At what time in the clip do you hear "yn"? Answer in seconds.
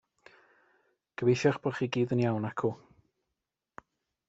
2.17-2.25